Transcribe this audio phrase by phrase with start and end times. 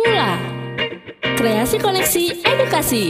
[0.00, 0.30] Mula
[1.36, 3.04] Kreasi Koneksi Edukasi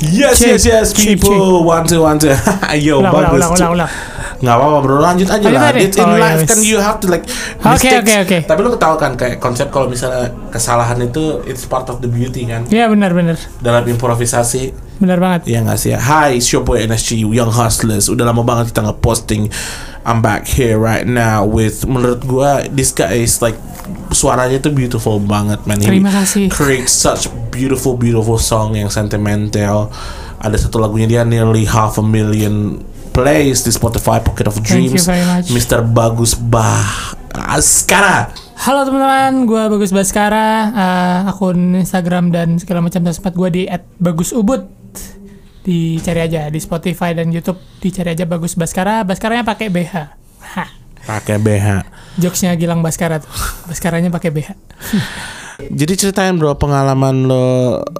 [0.00, 1.64] Yes, yes, yes, people.
[1.64, 2.28] One, two, one, two.
[2.74, 3.34] Yo, Ulang, bagus.
[3.34, 3.60] ulang, Cik.
[3.62, 4.13] ulang, ulang.
[4.44, 5.72] Nggak apa-apa bro, lanjut aja Lanjut lah.
[5.72, 5.80] aja.
[5.80, 6.48] It's in Oh, life yes.
[6.48, 7.24] kan you have to like
[7.58, 8.38] Oke, oke, oke.
[8.44, 12.44] Tapi lu tahu kan kayak konsep kalau misalnya kesalahan itu it's part of the beauty
[12.44, 14.76] kan Iya benar benar dalam improvisasi.
[14.94, 15.48] benar banget.
[15.48, 15.98] Ya nggak sih ya.
[15.98, 18.06] Hi, it's your boy NSG Young Hustlers.
[18.06, 19.50] Udah lama banget kita ngeposting.
[20.02, 23.56] I'm back here right now with menurut gua this guy is like
[24.10, 25.80] suaranya tuh beautiful banget man.
[25.80, 26.46] He Terima kasih.
[26.46, 29.90] Create such beautiful beautiful song yang sentimental.
[30.38, 35.06] Ada satu lagunya dia nearly half a million plays di Spotify Pocket of Dreams.
[35.46, 35.86] Mr.
[35.86, 38.34] Bagus Bah Askara.
[38.58, 43.62] Halo teman-teman, gue Bagus Baskara, eh, akun Instagram dan segala macam sosmed gue di
[44.02, 44.66] @bagusubud.
[45.64, 49.06] Dicari aja di Spotify dan YouTube, dicari aja Bagus Baskara.
[49.06, 49.94] Baskaranya pakai BH.
[51.04, 51.68] Pakai BH.
[52.16, 53.30] jokesnya Gilang Baskara tuh.
[53.70, 54.50] Baskaranya pakai BH.
[55.56, 57.46] Jadi ceritain bro pengalaman lo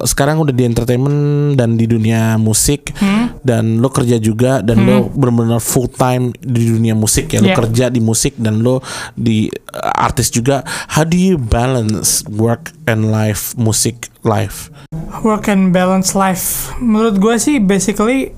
[0.01, 1.19] sekarang udah di entertainment
[1.55, 3.31] dan di dunia musik Hmm?
[3.41, 7.57] dan lo kerja juga dan lo benar-benar full time di dunia musik ya lo Yeah.
[7.57, 8.81] kerja di musik dan lo
[9.13, 10.65] di uh, artis juga.
[10.89, 14.67] How do you balance work and life musik life?
[15.21, 16.73] Work and balance life.
[16.77, 18.33] Menurut gue sih basically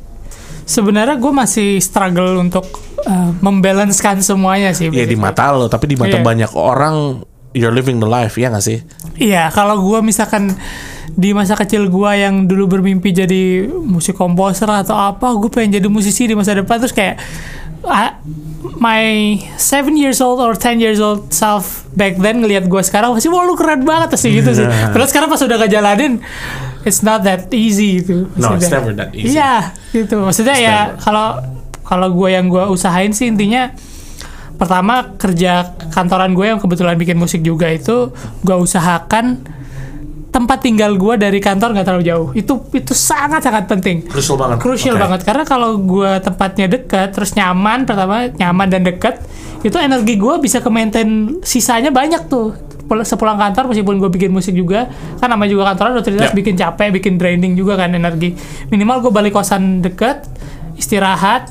[0.63, 2.67] sebenarnya gue masih struggle untuk
[3.01, 4.91] eh, membalancekan semuanya sih.
[4.91, 6.25] Ya di mata lo tapi di mata Iya.
[6.25, 7.23] banyak orang
[7.57, 8.85] you're living the life ya gak sih?
[9.17, 10.53] Iya, kalau gua misalkan
[11.17, 15.87] di masa kecil gua yang dulu bermimpi jadi musik komposer atau apa, gue pengen jadi
[15.89, 17.17] musisi di masa depan terus kayak
[17.81, 18.21] ah,
[18.77, 23.33] my seven years old or 10 years old self back then ngelihat gua sekarang masih
[23.33, 24.67] wah lu keren banget sih gitu sih.
[24.93, 26.21] Terus sekarang pas udah ngejalanin
[26.85, 28.29] it's not that easy gitu.
[28.37, 29.35] No, it's never that easy.
[29.35, 30.21] Iya, gitu.
[30.21, 31.41] Maksudnya It's ya kalau
[31.87, 33.71] kalau gue yang gue usahain sih intinya
[34.57, 35.53] pertama kerja
[35.87, 38.09] kantoran gue yang kebetulan bikin musik juga itu
[38.41, 39.45] gue usahakan
[40.27, 44.57] tempat tinggal gue dari kantor nggak terlalu jauh itu itu sangat sangat penting Crucial banget.
[44.59, 45.01] krusial Oke.
[45.01, 49.17] banget karena kalau gue tempatnya dekat terus nyaman pertama nyaman dan dekat
[49.59, 51.07] itu energi gue bisa ke maintain
[51.41, 52.53] sisanya banyak tuh
[52.85, 54.87] Pul- sepulang kantor meskipun gue bikin musik juga
[55.17, 56.35] kan namanya juga kantoran rutinitas Ya.
[56.35, 58.37] bikin capek bikin draining juga kan energi
[58.67, 60.23] minimal gue balik kosan deket
[60.75, 61.49] istirahat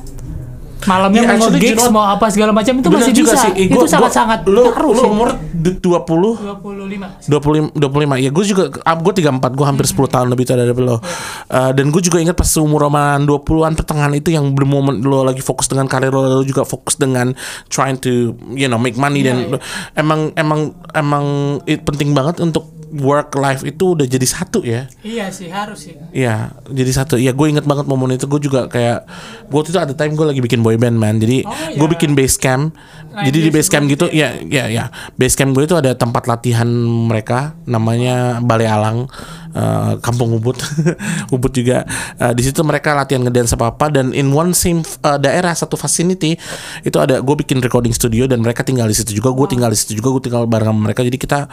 [0.85, 3.49] malamnya Iya, mau gigs you know, mau apa segala macam itu masih juga bisa.
[3.49, 3.53] sih.
[3.57, 5.09] Eh, itu gua- sangat gua- sangat lu, ngaruh lu sih.
[5.09, 10.29] umur du- 20 25 25 25 ya gue juga gue 34 gue hampir 10 tahun
[10.29, 11.01] lebih tua dari lo.
[11.49, 15.41] Uh, dan gue juga ingat pas umur roman 20-an pertengahan itu yang bermomen lo lagi
[15.41, 17.33] fokus dengan karir lo lo juga fokus dengan
[17.67, 18.11] trying to
[18.53, 19.63] you know make money dan lo-
[19.95, 20.61] emang emang
[20.93, 21.25] emang
[21.65, 25.95] it, penting banget untuk work life itu udah jadi satu ya iya sih harus sih
[26.17, 27.21] Iya, jadi satu.
[27.21, 28.25] Iya, gue inget banget momen itu.
[28.25, 29.05] Gue juga kayak,
[29.49, 31.21] gue waktu itu ada time gue lagi bikin boy band man.
[31.21, 31.77] Jadi Oh, iya.
[31.77, 32.73] gue bikin base camp.
[33.13, 34.89] Nah, jadi di base camp gitu, ya, ya, ya.
[35.15, 36.65] Base camp gue itu ada tempat latihan
[37.05, 39.13] mereka, namanya Balai Alang,
[39.57, 40.61] eh, Kampung Ubud,
[41.35, 41.89] Ubud juga.
[42.21, 43.89] Eh, di situ mereka latihan ngedance apa apa.
[43.89, 46.37] Dan in one same eh, daerah satu vicinity
[46.85, 49.33] itu ada gue bikin recording studio dan mereka tinggal di situ juga.
[49.33, 50.13] Gue tinggal di situ juga.
[50.13, 51.01] Gue tinggal bareng sama mereka.
[51.01, 51.49] Jadi kita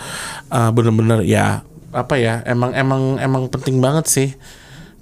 [0.51, 4.29] eh, bener-bener ya apa ya emang emang emang penting banget sih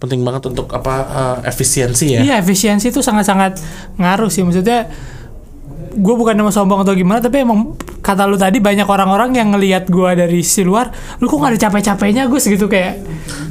[0.02, 2.22] penting banget untuk apa eh, efisiensi ya.
[2.26, 3.62] Iya efisiensi itu sangat-sangat
[4.02, 4.90] ngaruh sih maksudnya
[5.94, 9.86] gue bukan mau sombong atau gimana tapi emang kata lu tadi banyak orang-orang yang ngelihat
[9.86, 12.98] gue dari sisi luar lu kok gak ada capek-capeknya gue segitu kayak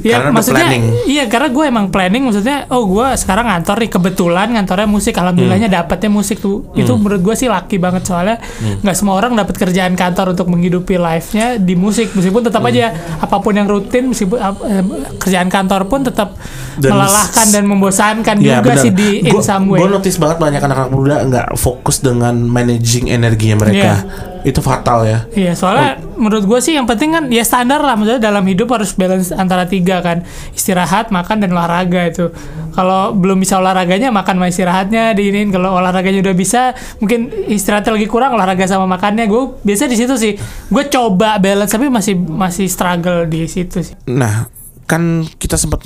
[0.01, 0.67] ya Karena maksudnya
[1.05, 5.49] iya karena gue emang planning maksudnya oh gue sekarang ngantor nih kebetulan ngantornya musik alhamdulillahnya
[5.63, 5.77] Hmm.
[5.79, 8.37] dapetnya musik tuh itu menurut gue sih laki banget soalnya
[8.81, 12.69] nggak semua orang dapat kerjaan kantor untuk menghidupi life-nya di musik meskipun tetap Hmm.
[12.69, 12.85] aja
[13.17, 14.83] apa pun yang rutin meskipun ap- eh,
[15.17, 16.35] kerjaan kantor pun tetap
[16.73, 18.79] Dan melelahkan dan membosankan Ya, juga benar.
[18.79, 19.79] sih di in Gua- some way.
[19.79, 24.05] Gue notice banget banyak anak-anak muda nggak fokus dengan managing energinya mereka.
[24.41, 25.19] Itu fatal ya.
[25.37, 26.17] Iya, soalnya Oh.
[26.17, 29.69] menurut gue sih yang penting kan ya standar lah, maksudnya dalam hidup harus balance antara
[29.69, 30.25] tiga kan,
[30.57, 32.33] istirahat, makan dan olahraga itu.
[32.71, 35.51] Kalau belum bisa olahraganya, makan sama istirahatnya diinin.
[35.51, 36.71] Kalau olahraganya udah bisa,
[37.03, 39.27] mungkin istirahatnya lagi kurang, olahraga sama makannya.
[39.27, 40.33] Gue biasa di situ sih.
[40.71, 43.93] Gue coba balance tapi masih masih struggle di situ sih.
[44.07, 44.47] Nah,
[44.87, 45.85] kan kita sempat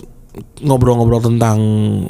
[0.60, 1.58] ngobrol-ngobrol tentang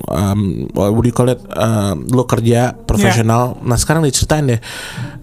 [0.05, 0.41] um,
[0.73, 3.57] what do you call it uh, lo kerja profesional.
[3.61, 4.61] Nah sekarang diceritain deh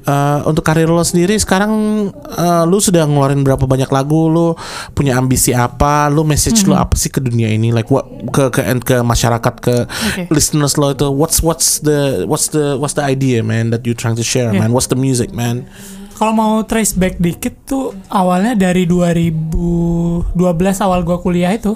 [0.07, 1.71] uh, untuk karir lo sendiri sekarang
[2.15, 4.55] uh, lo sudah ngeluarin berapa banyak lagu, lo
[4.95, 8.63] punya ambisi apa, lo message lo apa sih ke dunia ini, like what ke ke
[8.83, 9.77] ke masyarakat ke
[10.13, 10.27] Okay.
[10.35, 14.19] listeners lo itu what's what's the what's the what's the idea man that you trying
[14.19, 14.67] to share Yeah.
[14.67, 15.65] man, what's the music man?
[16.19, 20.37] Kalau mau trace back dikit tuh awalnya dari 2012
[20.83, 21.75] awal gua kuliah itu.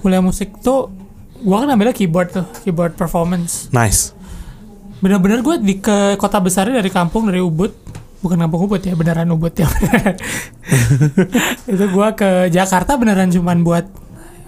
[0.00, 0.92] Kuliah musik tuh
[1.42, 3.68] gua kan ambilnya keyboard tuh, keyboard performance.
[3.74, 4.14] Nice.
[5.02, 7.74] Bener-bener gue di ke kota besarnya dari kampung dari Ubud.
[8.22, 9.66] Bukan kampung Ubud ya, beneran Ubud ya.
[11.72, 13.84] itu gua ke Jakarta beneran cuman buat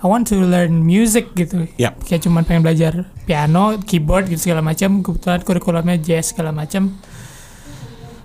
[0.05, 1.65] I want to learn music gitu.
[1.81, 1.97] Yap.
[2.05, 5.00] Kayak cuman pengen belajar piano, keyboard gitu segala macam.
[5.00, 6.93] Kebetulan kurikulumnya jazz segala macam.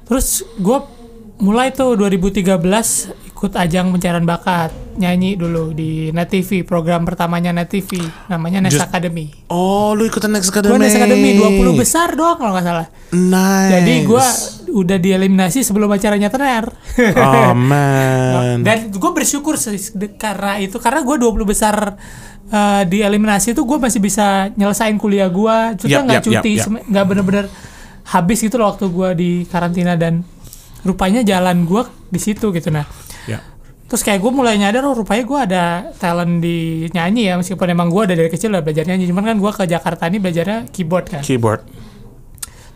[0.03, 0.79] Terus gue
[1.39, 4.67] mulai tuh 2013 ikut ajang pencarian bakat
[4.99, 7.95] nyanyi dulu di Net TV program pertamanya Net TV
[8.27, 9.31] namanya Next Just- Academy.
[9.47, 10.75] Oh, lu ikutan Next Academy.
[10.75, 12.87] Next Academy 20 besar doang kalau nggak salah.
[13.15, 13.71] Nice.
[13.79, 14.25] Jadi gue
[14.75, 16.67] udah dieliminasi sebelum acaranya tenar.
[17.15, 18.59] Oh man.
[18.59, 19.55] Dan gue bersyukur
[20.19, 21.95] karena itu karena gue 20 besar
[22.51, 25.79] eh, dieliminasi itu gue masih bisa nyelesain kuliah gue.
[25.79, 26.63] Cuma nggak yap, cuti, yap.
[26.67, 27.45] sem- nggak bener-bener
[28.03, 30.27] habis gitu loh waktu gue di karantina dan
[30.83, 32.83] rupanya jalan gue di situ gitu nah.
[33.27, 33.39] Ya.
[33.89, 35.63] Terus kayak gue mulai nyadar oh rupanya gue ada
[35.97, 39.37] talent di nyanyi ya meskipun emang gue ada dari kecil udah belajar nyanyi cuman kan
[39.41, 41.21] gue ke Jakarta ini belajarnya keyboard kan.
[41.25, 41.65] Keyboard.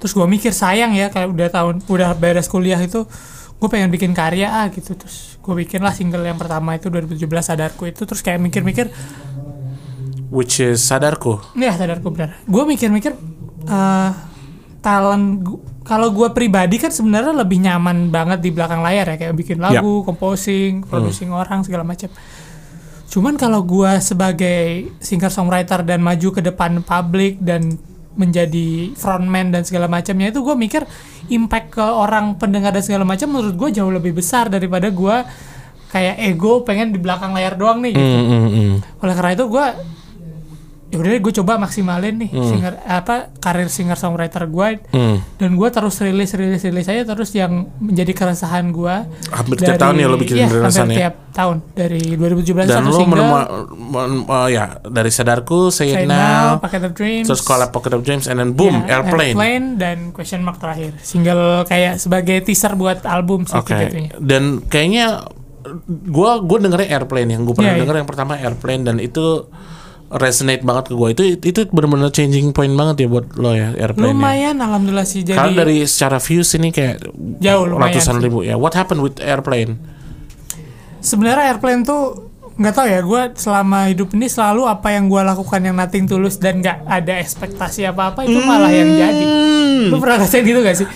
[0.02, 3.06] Terus gue mikir sayang ya kalau udah tahun udah beres kuliah itu
[3.64, 7.24] gue pengen bikin karya ah gitu terus gue bikin lah single yang pertama itu 2017
[7.24, 8.92] sadarku itu terus kayak mikir-mikir
[10.34, 11.40] Which is sadarku.
[11.56, 13.16] ya sadarku benar gue mikir-mikir
[13.70, 14.12] eh
[14.84, 15.48] talent
[15.84, 20.04] kalau gue pribadi kan sebenarnya lebih nyaman banget di belakang layar ya kayak bikin lagu,
[20.08, 22.08] composing, producing orang segala macam.
[23.12, 27.78] Cuman kalau gue sebagai singer songwriter dan maju ke depan publik dan
[28.16, 30.86] menjadi frontman dan segala macamnya itu gue mikir
[31.34, 35.16] impact ke orang pendengar dan segala macam menurut gue jauh lebih besar daripada gue
[35.94, 38.18] kayak ego pengen di belakang layar doang nih gitu.
[38.18, 38.76] Mm, mm, mm.
[39.06, 39.66] Oleh karena itu gue
[40.94, 45.18] ya udah gue coba maksimalin nih singer apa karir singer songwriter gue Hmm.
[45.36, 48.96] dan gue terus rilis rilis rilis aja terus yang menjadi keresahan gue
[49.28, 51.00] Hampir tiap tahun ya lo bikin iya, rilisan hampir ya?
[51.02, 56.06] tiap tahun dari 2017 Dan satu lo single menemukan uh, ya dari sadarku, say, Say
[56.06, 59.02] it now, Pocket of Dreams terus call up Pocket of Dreams, and then boom, ya,
[59.02, 59.34] airplane.
[59.76, 63.74] dan Question Mark terakhir single kayak sebagai teaser buat album sih Oke.
[63.74, 64.14] jatuhnya.
[64.16, 65.26] Dan kayaknya
[66.06, 67.82] gua gua dengernya airplane yang gue pernah Iya, iya.
[67.82, 69.48] denger yang pertama airplane dan itu
[70.14, 74.10] resonate banget ke gue itu itu benar-benar changing point banget ya buat lo ya airplane.
[74.10, 77.02] lumayan alhamdulillah sih jadi Karena dari secara views ini kayak
[77.40, 78.24] Jauh, ratusan sih.
[78.24, 78.54] ribu ya.
[78.54, 79.78] What happened with airplane?
[81.00, 85.60] sebenarnya airplane tuh nggak tahu ya gue selama hidup ini selalu apa yang gue lakukan
[85.60, 89.26] yang nothing tulus dan nggak ada ekspektasi apa apa itu malah yang jadi
[89.84, 90.88] lu pernah ngerasain gitu gak sih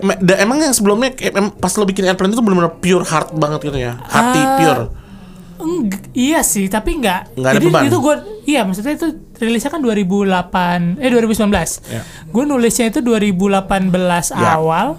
[0.00, 3.60] me- da- emang yang sebelumnya em- pas lo bikin airplane itu benar-benar pure heart banget
[3.64, 4.00] gitu ya.
[4.00, 4.82] Hati Ah, pure.
[5.60, 7.82] Eng- iya sih tapi nggak Nggak ada jadi beban.
[7.84, 8.14] itu gue
[8.48, 11.52] iya maksudnya itu rilisnya kan 2008 eh 2019
[11.86, 12.00] Ya.
[12.24, 14.56] gue nulisnya itu 2018 Ya.
[14.56, 14.96] awal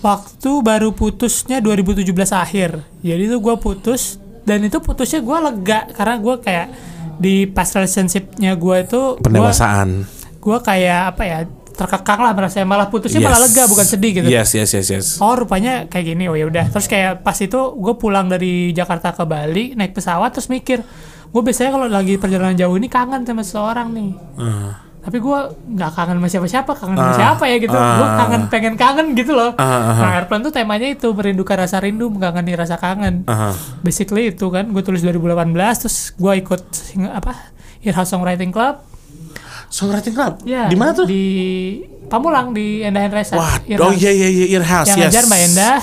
[0.00, 2.70] waktu baru putusnya 2017 akhir
[3.00, 6.66] jadi itu gue putus dan itu putusnya gue lega karena gue kayak
[7.16, 10.04] di past relationshipnya gue itu Pendewasaan.
[10.36, 11.38] gue kayak apa ya
[11.74, 13.44] terkekang lah merasa malah putusnya malah Yes.
[13.48, 15.06] lega bukan sedih gitu Yes, yes, yes, yes.
[15.18, 19.10] oh rupanya kayak gini oh ya udah terus kayak pas itu gue pulang dari Jakarta
[19.10, 20.84] ke Bali naik pesawat terus mikir
[21.34, 24.10] gue biasanya kalau lagi perjalanan jauh ini kangen sama seseorang nih
[24.96, 25.38] tapi gue
[25.68, 27.18] nggak kangen sama siapa-siapa kangen sama Ah.
[27.18, 28.16] siapa ya gitu gue Ah.
[28.16, 32.08] kangen pengen kangen gitu loh Ah, ah, nah airplane tuh temanya itu merindukan rasa rindu
[32.08, 33.50] mengkangeni rasa kangen Aha.
[33.82, 36.62] basically itu kan gue tulis 2018 terus gue ikut
[37.10, 37.32] apa
[37.82, 38.80] Earhouse Songwriting Club
[39.66, 40.32] Songwriting Club.
[40.44, 41.04] ya Di mana tuh?
[41.04, 41.22] di
[42.06, 45.04] Pamulang di Endah Hendresa Wah, oh iya iya iya Earhouse, yang yes.
[45.10, 45.78] ngajar Mbak Endah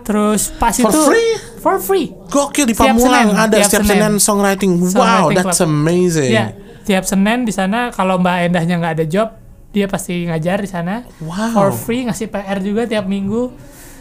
[0.00, 1.32] terus pas For itu free?
[1.66, 3.98] For free Gokil di Pamulang Senin, ada tiap setiap Senin.
[3.98, 4.72] Senin songwriting.
[4.78, 5.66] Wow, Songwriting that's Club.
[5.68, 6.30] amazing.
[6.30, 6.46] ya
[6.80, 9.28] tiap Senin di sana kalau Mbak Endahnya nggak ada job
[9.68, 11.50] dia pasti ngajar di sana Wow.
[11.52, 13.50] for free ngasih PR juga tiap minggu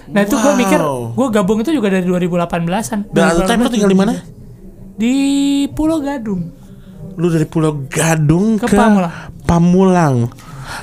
[0.06, 0.78] nah itu gue mikir
[1.12, 4.14] gue gabung itu juga dari 2018an Dan the time lu tinggal di mana?
[4.94, 5.16] di
[5.68, 6.54] Pulau Gadung
[7.16, 9.14] Lu dari Pulau Gadung Ke ke, Pamulang.
[9.44, 10.16] Pamulang.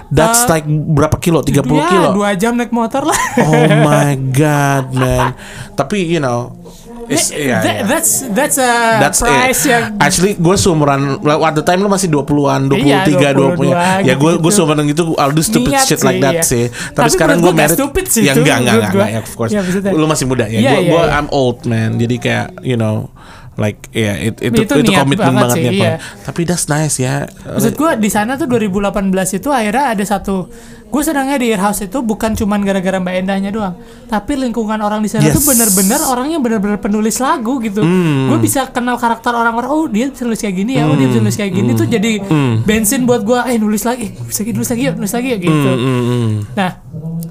[0.08, 1.38] That's Uh, like berapa kilo?
[1.40, 2.08] 30 ya, kilo.
[2.14, 5.34] dua jam naik motor lah Oh my god, man.
[5.72, 6.56] Tapi you know,
[7.06, 7.84] it's, yeah, That- yeah.
[7.84, 9.70] that's that's a That's price it.
[9.70, 13.78] yang Actually gue seumuran at the time lu masih 20-an, 23, Iya, 20 ya.
[14.02, 14.50] Ya gue gue gitu-gitu.
[14.52, 16.42] seumuran gitu I'll do stupid Niat shit sih, like that iya.
[16.42, 16.64] sih.
[16.68, 17.74] Tapi, Tapi sekarang gue married.
[17.74, 19.50] stupid sih ya enggak enggak enggak, enggak, of course.
[19.50, 19.90] Iya, maksudnya.
[19.92, 20.54] lu masih muda ya.
[20.54, 21.16] Iya, gue iya, gue iya.
[21.16, 21.90] I'm old man.
[21.96, 23.08] Jadi kayak you know
[23.54, 25.84] like ya it- itu Itu itu, komitmen banget banget sih, niat iya.
[25.84, 26.00] banget.
[26.24, 30.48] tapi that's nice ya Maksud gue di sana tuh 2018 itu akhirnya ada satu
[30.92, 33.80] gue senangnya di Earhouse itu bukan cuman gara-gara Mbak Endahnya doang,
[34.12, 35.40] tapi lingkungan orang di sana Yes.
[35.40, 37.80] tuh bener-bener orangnya bener-bener penulis lagu gitu.
[37.80, 38.28] Hmm.
[38.28, 39.72] Gue bisa kenal karakter orang-orang.
[39.72, 40.84] Oh dia bisa nulis kayak gini ya.
[40.84, 42.20] Oh dia bisa nulis kayak gini tuh jadi
[42.62, 43.40] bensin buat gue.
[43.48, 45.70] Eh nulis lagi, nulis lagi, nulis lagi yuk, nulis lagi yuk gitu.
[45.72, 46.30] Hmm, hmm, hmm.
[46.60, 46.70] Nah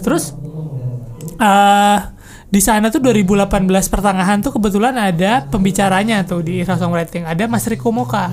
[0.01, 0.24] terus
[1.38, 2.00] eh
[2.51, 3.48] di sana tuh 2018
[3.88, 7.24] pertengahan tuh kebetulan ada pembicaranya tuh di Earhouse Songwriting.
[7.24, 8.27] Ada Mas Riko Moka.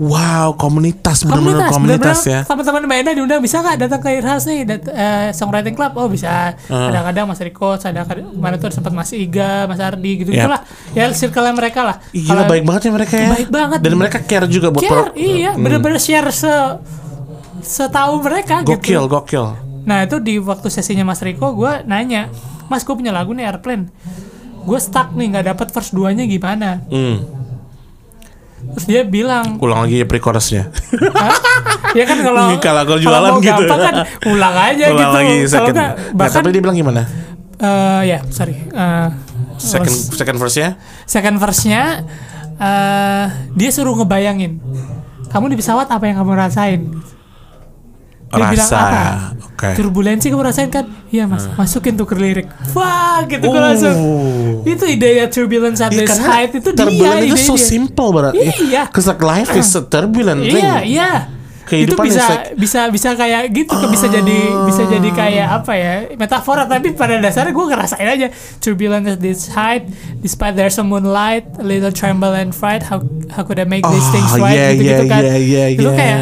[0.00, 4.88] Wow komunitas bener-bener komunitas, ya Teman-teman Mbak diundang bisa nggak datang ke Irhas nih dat-
[4.90, 5.92] eh, songwriting club?
[5.94, 6.54] Oh bisa.
[6.66, 6.88] Ah.
[6.90, 10.48] Kadang-kadang Mas Riko, ada kemarin tuh sempat Mas Iga, Mas Ardi gitu Yap.
[10.48, 10.60] gitulah.
[10.96, 11.96] Ya circle mereka lah.
[12.12, 13.78] Kalau- baik banget ya mereka ya Baik banget.
[13.82, 16.50] dan mereka care juga buat Care, iya, bener-bener share se
[17.60, 19.12] setahu mereka gokil gitu.
[19.12, 19.46] gokil
[19.84, 22.28] Nah itu di waktu sesinya Mas Riko gue nanya,
[22.68, 23.88] Mas gue punya lagu nih Airplane.
[24.60, 26.84] Gue stuck nih nggak dapet verse 2 nya gimana?
[26.88, 27.39] hmm.
[28.70, 30.70] Terus dia bilang, ulang lagi ya pre-chorusnya
[31.96, 33.50] ya kan kalau Kalau jualan mau gitu.
[33.50, 33.94] gampang kan
[34.30, 35.16] ulang aja ulang gitu.
[35.16, 35.74] lagi Kalau second.
[35.74, 37.02] nggak, nah, bahkan tapi dia bilang gimana?
[37.60, 38.56] Eh, ya sorry.
[38.56, 39.08] Eh,
[39.60, 40.68] second second verse-nya?
[41.04, 41.82] Second verse-nya
[42.56, 43.24] eh,
[43.58, 44.62] dia suruh ngebayangin
[45.30, 46.80] kamu di pesawat apa yang kamu rasain?
[48.30, 49.02] Dia bilang rasa apa?
[49.42, 50.86] oke Turbulensi kamu rasain kan?
[51.10, 52.46] Iya mas, masukin tuh ke lirik.
[52.72, 53.58] Wah gitu gue Oh.
[53.58, 53.96] langsung.
[54.62, 58.46] Itu idenya turbulence at Ya, this height itu dia turbulent itu so simple berarti.
[58.70, 58.86] Iya.
[58.88, 60.62] Cause like life is a turbulent thing.
[60.62, 61.10] Iya, iya.
[61.70, 65.72] Itu Kehidupan bisa is like- bisa bisa kayak gitu, bisa jadi bisa jadi kayak apa
[65.74, 68.26] ya metafora tapi pada dasarnya gue ngerasain aja
[68.58, 69.86] turbulence at this height,
[70.18, 72.98] despite there's some moonlight, a little tremble and fright, how
[73.30, 75.22] how could I make these things right yeah, gitu gitu yeah, kan?
[75.22, 75.94] yeah, yeah, itu yeah.
[75.94, 76.18] kayak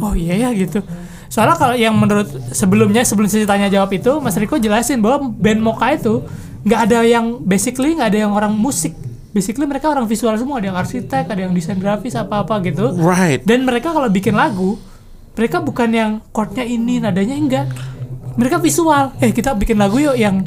[0.00, 0.84] oh iya ya gitu.
[1.30, 5.62] Soalnya kalau yang menurut sebelumnya sebelum saya tanya jawab itu Mas Riko jelasin bahwa band
[5.62, 6.26] Moka itu
[6.66, 8.92] nggak ada yang basically nggak ada yang orang musik.
[9.30, 12.98] Basically mereka orang visual semua, ada yang arsitek, ada yang desain grafis apa-apa gitu.
[12.98, 13.46] Right.
[13.46, 14.74] Dan mereka kalau bikin lagu,
[15.38, 17.66] mereka bukan yang chordnya ini, nadanya enggak.
[18.34, 19.14] Mereka visual.
[19.22, 20.42] Eh kita bikin lagu yuk yang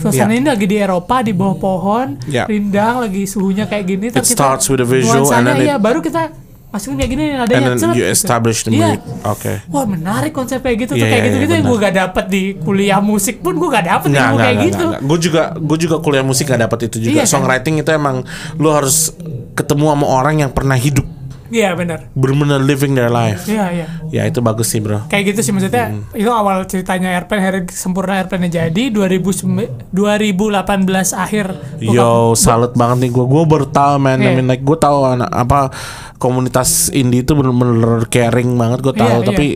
[0.00, 0.40] suasana Yeah.
[0.40, 2.48] ini lagi di Eropa di bawah pohon, Yeah.
[2.48, 4.06] rindang, lagi suhunya kayak gini.
[4.08, 6.32] It starts with a visual and then it- iya, baru kita
[6.72, 7.68] masukin kayak gini nadanya.
[7.68, 8.16] then ceret, you gitu.
[8.16, 8.96] establish the Iya.
[8.96, 9.00] mood.
[9.28, 9.52] Oke.
[9.68, 12.42] Wah menarik konsepnya gitu Iya, tuh kayak iya, gitu-gitu iya, yang gue gak dapet di
[12.56, 14.84] kuliah musik pun gue gak dapet Nggak, ilmu nggak, kayak nggak, gitu.
[15.04, 17.12] Gue juga, gue juga kuliah musik gak dapat itu juga.
[17.12, 17.30] Iya, kan?
[17.30, 18.16] Songwriting itu emang
[18.56, 19.12] lu harus
[19.52, 21.04] ketemu sama orang yang pernah hidup,
[21.52, 22.08] Iya benar.
[22.12, 23.44] bener-bener living their life.
[23.44, 23.86] Iya iya.
[24.08, 25.04] Ya itu bagus sih bro.
[25.06, 26.08] Kayak gitu sih maksudnya Hmm.
[26.12, 30.72] itu awal ceritanya airplane akhirnya sempurna airplane jadi 2009 2018
[31.12, 31.46] akhir
[31.78, 33.24] Yo, salut banget nih gue.
[33.26, 34.18] Gue baru tahu man.
[34.18, 34.34] I Iya.
[34.34, 35.68] mean like gue tahu anak apa
[36.16, 38.78] komunitas indie itu bener-bener caring banget.
[38.80, 39.20] Gue tahu.
[39.20, 39.46] Iya, Tapi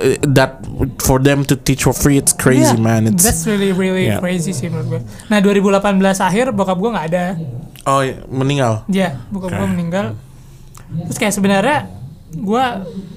[0.00, 0.64] eh, that
[0.98, 3.02] for them to teach for free, it's crazy Iya, man.
[3.06, 4.18] It's that's really really Yeah.
[4.18, 5.00] crazy sih menurut gue.
[5.28, 5.84] Nah 2018
[6.18, 7.24] akhir bokap gue nggak ada,
[7.84, 8.86] oh iya, meninggal.
[8.88, 9.58] ya bokap Oke.
[9.58, 10.06] gue meninggal.
[11.08, 11.78] Terus kayak sebenarnya
[12.32, 12.64] gue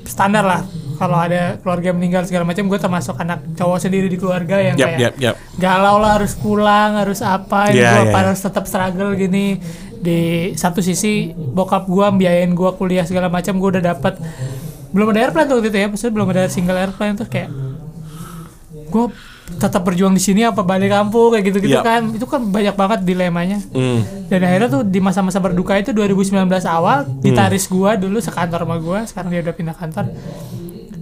[0.08, 0.62] standar lah.
[0.96, 4.96] Kalau ada keluarga meninggal segala macam gue termasuk anak cowok sendiri di keluarga yang Yap,
[4.96, 5.36] kayak yap, yap.
[5.60, 7.68] galau lah harus pulang harus apa.
[7.76, 9.60] Iya, gue iya, harus tetap struggle gini.
[10.00, 14.16] Di satu sisi bokap gue biayain gue kuliah segala macam gue udah dapat
[14.96, 17.52] belum ada airplane tuh waktu itu ya maksudnya belum ada single airplane terus kayak
[18.88, 19.06] gue
[19.46, 21.86] tetap berjuang di sini apa balik kampung kayak gitu gitu Yap.
[21.86, 24.02] kan itu kan banyak banget dilemanya Hmm.
[24.26, 26.34] dan akhirnya tuh di masa-masa berduka itu 2019
[26.66, 27.22] awal Hmm.
[27.22, 30.06] gitaris gua dulu sekantor sama gua sekarang dia udah pindah kantor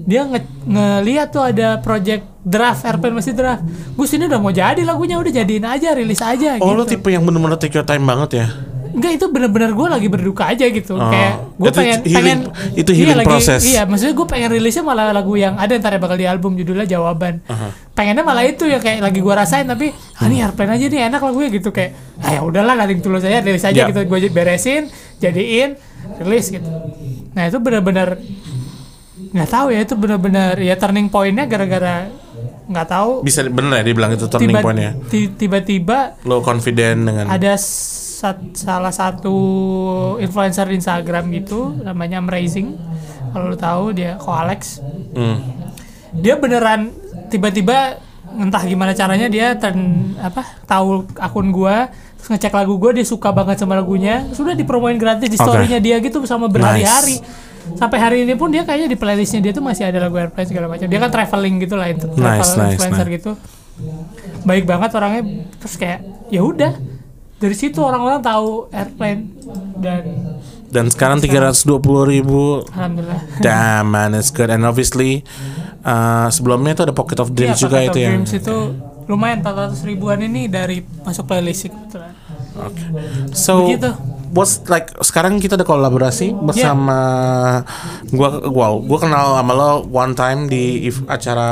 [0.03, 3.63] dia nge ngeliat tuh ada project draft airplane masih draft
[3.95, 7.07] gue sini udah mau jadi lagunya udah jadiin aja rilis aja Oh lo gitu tipe
[7.07, 8.47] yang bener-bener take your time banget ya?
[8.93, 11.01] Enggak itu bener-bener gue lagi berduka aja gitu Oh.
[11.03, 13.61] kayak gue pengen healing- pengen itu healing iya, lagi- process.
[13.63, 16.85] iya maksudnya gue pengen rilisnya malah lagu yang ada ntar ya bakal di album judulnya
[16.87, 17.41] jawaban
[17.91, 21.19] pengennya malah itu ya kayak lagi gue rasain tapi ah ini airplane aja nih enak
[21.19, 23.89] lagunya gitu kayak ah ya udahlah nanti tulus aja rilis aja Ya.
[23.89, 25.73] gitu gue beresin jadiin
[26.19, 26.69] rilis gitu
[27.31, 28.21] nah itu bener-bener
[29.31, 32.09] nggak tahu ya itu bener-bener ya turning pointnya gara-gara
[32.63, 34.91] nggak tahu Bisa bener ya dibilang itu turning tiba- pointnya.
[35.07, 37.57] ti- tiba-tiba Lo confident dengan ada
[38.23, 39.35] sat- salah satu
[40.17, 42.79] influencer di Instagram gitu namanya Amazing
[43.29, 44.79] kalau lu tahu dia ko Alex.
[45.11, 45.43] Hmm.
[46.13, 46.93] dia beneran
[47.27, 47.97] tiba-tiba
[48.33, 49.77] entah gimana caranya dia turn
[50.17, 54.23] apa tahu akun gua terus ngecek lagu gua dia suka banget sama lagunya.
[54.31, 57.19] Sudah dipromoin gratis di storynya dia gitu sama berhari-hari.
[57.73, 60.67] Sampai hari ini pun dia kayaknya di playlistnya dia tuh masih ada lagu airplane segala
[60.67, 60.85] macam.
[60.85, 63.15] Dia kan traveling gitu lah itu travel Nice, nice, influencer nice.
[63.17, 63.31] gitu.
[64.43, 65.23] Baik banget orangnya
[65.57, 65.99] terus kayak
[66.29, 66.73] ya udah
[67.43, 69.27] dari situ orang-orang tahu airplane.
[69.75, 70.03] Dan
[70.69, 72.63] dan sekarang 320 ribu.
[72.65, 73.19] Alhamdulillah.
[73.37, 74.47] Damn man, it's good.
[74.47, 75.27] And obviously
[75.83, 78.09] uh, sebelumnya itu ada Pocket of Dreams Iya, juga Pocket itu of ya.
[78.09, 78.55] Dreams itu
[79.03, 82.15] lumayan 400 ribuan ini dari masuk playlist kebetulan.
[83.33, 83.91] So begitu.
[84.31, 86.97] was like sekarang kita ada kolaborasi bersama
[88.09, 91.49] gua gua gua kenal sama lo one time di if- acara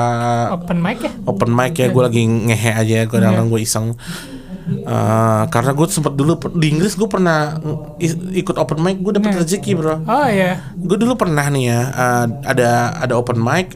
[0.51, 1.12] Open mic ya?
[1.24, 3.93] open mic ya gue lagi ngehe aja gue dalam gue iseng
[4.63, 7.57] Eh, karena gue sempet dulu di Inggris gue pernah
[8.31, 10.61] ikut open mic gue dapet rezeki bro Oh iya.
[10.71, 13.75] gue dulu pernah nih ya eh, ada ada open mic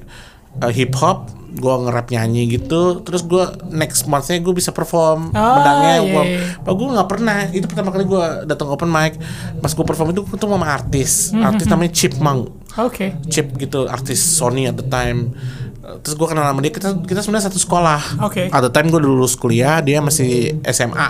[0.60, 3.40] eh, hip hop gue nge-rap nyanyi gitu terus gue
[3.70, 6.40] next monthnya gue bisa perform Oh, menangnya iya, gua, iya.
[6.62, 9.16] Gue nggak pernah itu pertama kali gue datang open mic
[9.60, 12.42] pas gue perform itu ketemu sama artis Hmm, artis namanya Chipmunk
[12.76, 13.16] Oke.
[13.26, 15.65] Chip gitu artis Sony at the time Uh,
[16.02, 18.02] terus gue kenal sama dia kita kita sebenarnya satu sekolah.
[18.22, 18.48] Oke.
[18.48, 21.08] at the time gue lulus kuliah dia masih SMA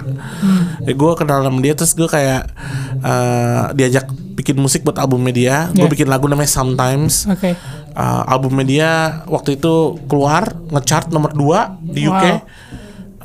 [0.81, 2.51] Ya, gue kenal sama dia terus gue kayak
[2.99, 4.05] uh, diajak
[4.35, 5.71] bikin musik buat album media.
[5.71, 5.91] Gue Yeah.
[5.91, 7.25] bikin lagu namanya Sometimes.
[7.25, 7.55] Oke.
[7.91, 9.73] Uh, album media waktu itu
[10.05, 12.39] keluar ngechart nomor 2 di UK Wow.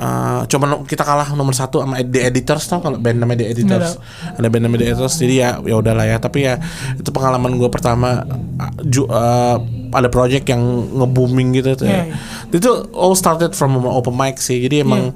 [0.01, 4.01] Uh, cuma kita kalah nomor satu sama The Editors tau kalau band namanya The Editors.
[4.33, 6.17] Ada band namanya The Editors jadi ya ya udahlah ya.
[6.17, 6.57] Tapi ya
[6.95, 8.25] itu pengalaman gue pertama
[8.57, 9.61] uh, ju- uh,
[9.91, 10.61] ada project yang
[10.93, 12.15] nge-booming gitu tuh Iya, iya.
[12.49, 15.11] itu all started from open mic sih jadi emang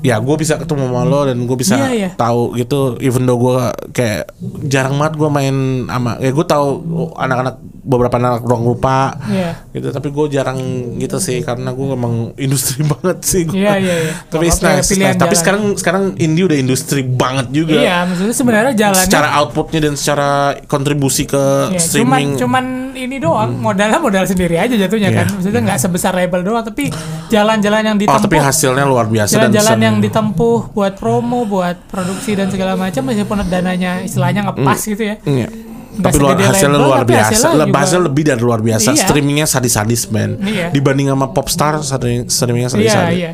[0.00, 2.08] ya gue bisa ketemu sama lo dan gue bisa Iya, iya.
[2.16, 3.56] tahu gitu even though gue
[3.92, 4.32] kayak
[4.64, 6.68] jarang banget gue main sama ya gue tahu
[7.14, 9.60] anak-anak beberapa anak ruang lupa Iya.
[9.70, 10.56] gitu tapi gue jarang
[10.96, 13.60] gitu sih karena gue emang industri banget sih gua.
[13.60, 14.12] Iya, iya, iya.
[14.24, 14.88] tapi nice, nice.
[14.88, 15.36] tapi jalan.
[15.36, 20.30] sekarang sekarang indie udah industri banget juga Iya, maksudnya sebenarnya jalannya secara outputnya dan secara
[20.64, 22.40] kontribusi ke cuman streaming Hmm.
[22.40, 23.54] cuman ini doang.
[23.54, 25.18] Modalnya modal sendiri aja jatuhnya Iya.
[25.18, 25.26] kan.
[25.32, 26.88] Maksudnya nggak sebesar label doang tapi
[27.26, 31.76] jalan-jalan yang oh ditempuh tapi hasilnya luar biasa dan jalan-jalan yang ditempuh buat promo buat
[31.86, 35.16] produksi dan segala macam meskipun dananya istilahnya ngepas gitu ya.
[35.22, 35.48] Iya.
[35.90, 37.26] Nggak tapi luar, hasilnya label, luar tapi biasa.
[37.28, 38.88] hasilnya juga- hasilnya lebih dari luar biasa.
[38.88, 39.00] Iya.
[39.02, 40.66] streamingnya sadis-sadis man Iya.
[40.70, 43.18] dibanding sama popstar streaming- streamingnya iya sadis-sadis.
[43.18, 43.30] iya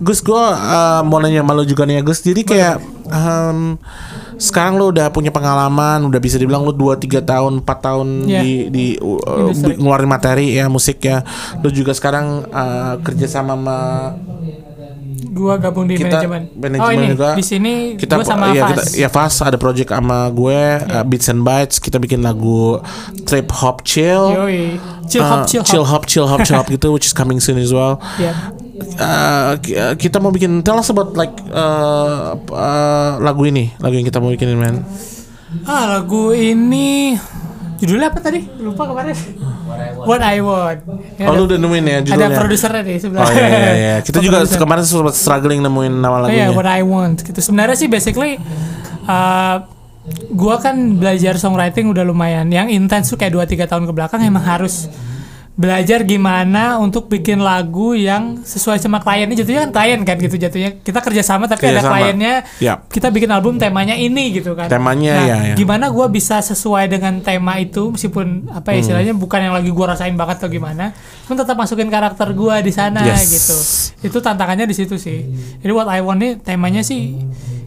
[0.00, 2.20] Gus gue uh, mau nanya sama lo juga nih ya Gus.
[2.20, 3.76] Jadi kayak um,
[4.40, 8.40] Sekarang lo udah punya pengalaman Udah bisa dibilang lo 2-3 tahun 4 tahun Iya.
[8.40, 11.20] di, di uh, ngeluarin materi ya musik ya.
[11.60, 13.78] Lo juga sekarang uh, kerja sama sama
[15.30, 16.42] gua gabung di kita manajemen.
[16.58, 17.28] manajemen oh ini juga.
[17.38, 18.70] di sini kita gua sama ya Fas.
[18.70, 22.82] kita ya Fas ada project sama gue uh, Beats and Bites kita bikin lagu
[23.24, 24.24] Trip Hop Chill.
[24.34, 24.62] Yoi.
[25.06, 25.70] chill hop Uh, chill hop.
[25.70, 28.02] chill hop chill hop chill hop gitu which is coming soon as well.
[28.18, 28.34] Iya.
[28.80, 34.04] Uh, ki- kita mau bikin tell us about like uh, uh, lagu ini lagu yang
[34.04, 34.80] kita mau bikinin man.
[35.62, 37.12] Ah lagu ini
[37.76, 38.40] judulnya apa tadi?
[38.56, 39.16] Lupa kemarin.
[40.00, 40.80] What I Want.
[41.16, 43.20] Ya, oh ada- lu udah nemuin ya ada judulnya produsernya di sebelah.
[43.20, 43.94] Oh iya iya, iya.
[44.06, 46.56] kita juga kemarin sempat struggling nemuin nama Oh iya, lagunya.
[46.56, 47.36] What I want gitu.
[47.36, 48.40] Sebenarnya sih basically
[49.04, 49.56] uh,
[50.32, 52.48] gua kan belajar songwriting udah lumayan.
[52.48, 54.88] Yang intens tuh kayak 2 3 tahun ke belakang emang harus
[55.60, 60.80] belajar gimana untuk bikin lagu yang sesuai sama kliennya jatuhnya kan klien kan gitu jatuhnya
[60.80, 61.92] kita kerja sama tapi ada Kerjasama.
[61.92, 62.88] kliennya Yap.
[62.88, 65.54] kita bikin album temanya ini gitu kan Temanya, nah, ya, ya.
[65.54, 68.82] gimana gua bisa sesuai dengan tema itu meskipun apa ya Hmm.
[68.82, 70.96] istilahnya bukan yang lagi gua rasain banget atau gimana
[71.28, 73.28] pun tetap masukin karakter gua di sana Yes.
[73.28, 73.56] gitu
[74.02, 75.28] itu tantangannya di situ sih
[75.60, 77.20] jadi what I want nih temanya sih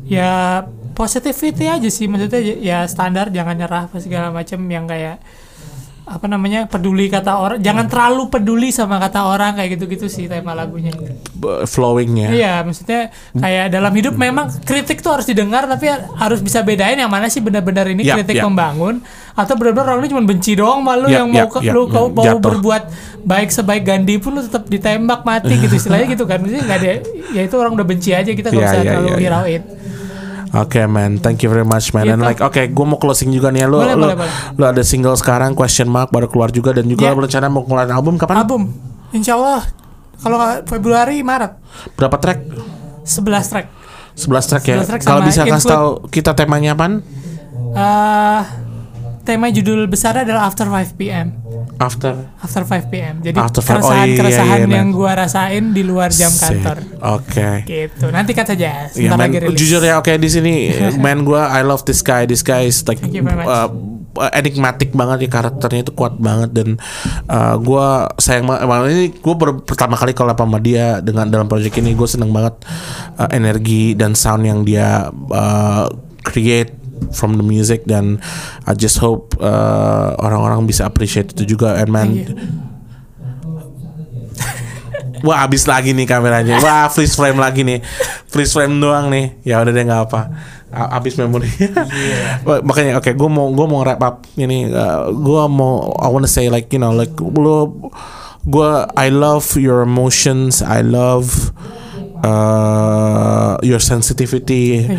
[0.04, 5.22] ya positivity aja sih maksudnya ya standar jangan nyerah segala macam yang kayak
[6.04, 10.52] apa namanya peduli kata orang jangan terlalu peduli sama kata orang kayak gitu-gitu sih tema
[10.52, 10.92] lagunya
[11.64, 17.00] flowingnya iya maksudnya kayak dalam hidup memang kritik tuh harus didengar tapi harus bisa bedain
[17.00, 18.52] yang mana sih benar-benar ini Yap, kritik yap.
[18.52, 19.00] membangun
[19.32, 21.82] atau benar-benar orang ini cuma benci doang malu Yap, yang mau yap, ke, yap, lu
[21.88, 22.44] kau mau jatuh.
[22.52, 22.84] berbuat
[23.24, 26.88] baik sebaik Gandhi pun lu tetap ditembak mati gitu istilahnya gitu kan maksudnya nggak ada
[27.32, 29.16] ya itu orang udah benci aja kita nggak Iya, usah iya, terlalu iya,
[29.48, 29.62] iya.
[30.56, 32.06] Oke man, thank you very much man.
[32.06, 32.28] And Gitu.
[32.28, 33.66] like, oke, gue mau closing juga nih.
[33.66, 33.68] ya.
[33.68, 34.34] Lu, Boleh, lu, boleh, boleh.
[34.54, 37.18] lu ada single sekarang, question mark baru keluar juga dan juga Yeah.
[37.18, 38.38] berencana mau ngeluarin album kapan?
[38.40, 38.62] album
[39.12, 39.66] Insya Allah
[40.16, 41.58] kalau Februari Maret
[41.94, 42.40] Berapa track?
[43.04, 43.66] 11 track
[44.16, 44.76] 11 track ya.
[44.78, 47.02] 11 track Kalau bisa kasih tahu kita temanya apaan?
[47.74, 48.42] Eh,
[49.24, 51.34] tema judul besar adalah After 5 PM
[51.84, 52.14] After.
[52.40, 54.98] After 5 PM jadi After five- oh, keresahan iya, keresahan iya, yang man.
[54.98, 56.42] gua rasain di luar jam Sick.
[56.42, 56.78] kantor.
[57.20, 57.50] Oke.
[57.68, 58.06] gitu.
[58.10, 58.64] Nantikan saja.
[58.64, 59.58] Ya sebentar man, lagi rilis.
[59.60, 60.54] jujur ya oke di sini
[61.04, 62.24] man gue I love this guy.
[62.24, 63.70] This guy is like uh,
[64.32, 66.70] enigmatic banget ya karakternya itu kuat banget dan
[67.28, 67.88] uh, gue
[68.22, 71.96] sayang banget ini gue pertama kali kalau sama dia dengan dalam project ini.
[71.96, 72.56] Gue seneng banget
[73.20, 75.86] uh, energi dan sound yang dia uh,
[76.24, 78.24] create from the music dan
[78.64, 82.28] I just hope uh, orang-orang bisa appreciate itu juga and man you.
[85.24, 86.60] Wah habis lagi nih kameranya.
[86.60, 87.80] Wah freeze frame lagi nih.
[88.28, 89.40] Freeze frame doang nih.
[89.48, 90.22] Ya udah deh nggak apa.
[90.74, 91.48] Habis memori.
[92.46, 94.68] Wah, Makanya oke, gue mau gue mau wrap up ini.
[95.08, 97.72] gue mau I wanna say like you know like lo
[98.44, 100.60] gue I love your emotions.
[100.60, 101.56] I love
[102.20, 104.92] uh, your sensitivity.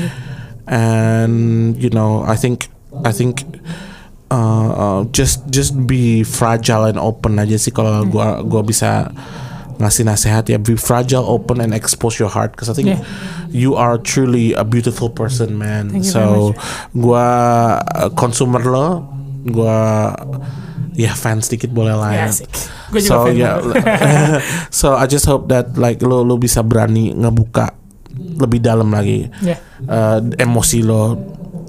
[0.64, 2.72] And you know I think
[3.04, 3.44] I think
[4.32, 9.12] uh, uh, just just be fragile and open aja sih kalau gua gua bisa
[9.76, 13.02] ngasih nasihat ya be fragile open and expose your heart because I think Yeah.
[13.50, 16.54] you are truly a beautiful person man Thank so
[16.96, 17.26] gua
[17.84, 19.04] uh, consumer lo
[19.44, 20.14] gua
[20.94, 22.48] ya fans dikit boleh lah ya Ya, asik.
[22.94, 23.74] Gue juga so fan yeah lu.
[24.80, 27.74] so I just hope that like lo lo bisa berani ngebuka
[28.14, 29.58] lebih dalam lagi Ya.
[29.84, 31.18] uh, emosi lo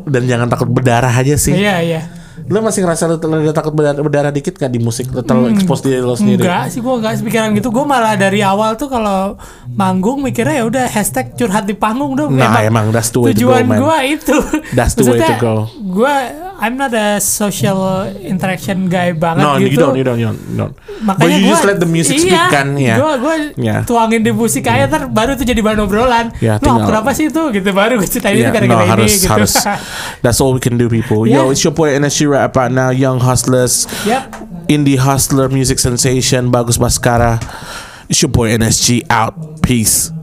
[0.05, 2.01] dan jangan takut berdarah aja sih Iya, iya.
[2.45, 5.81] lo masih ngerasa lo, lo takut berdarah, berdarah dikit gak di musik lo terlalu expose
[5.81, 7.73] diri lo sendiri Enggak sih gue enggak sepikiran gitu.
[7.73, 9.33] Gue malah dari awal tuh kalau
[9.65, 12.37] manggung mikirnya ya udah hashtag curhat di panggung dong.
[12.37, 14.37] Nah, emang that's the way to go, tujuan gue itu.
[14.77, 15.55] That's the way to go.
[15.73, 16.15] Gue
[16.55, 19.75] I'm not a social interaction guy banget no gitu.
[19.75, 20.73] you don't you don't you don't, you don't.
[21.03, 23.83] Makanya but you gua, just let the music speak iya, kan ya Gue gue Yeah.
[23.83, 26.31] tuangin di musik aja ntar baru tuh jadi bahan obrolan.
[26.39, 29.11] Ya, Lo tinggal- kenapa sih itu gitu baru gue ceritain Yeah, itu gara-gara no, harus,
[29.11, 29.31] ini gitu.
[29.31, 29.53] harus.
[30.23, 31.27] That's all we can do, people.
[31.27, 31.51] Yo, Yeah.
[31.51, 34.23] it's your boy NSG Rap right now, Young Hustlers, Yep.
[34.71, 37.37] Indie Hustler, Music Sensation, Bagus Baskara.
[38.07, 39.33] It's your boy NSG out.
[39.59, 40.13] Peace.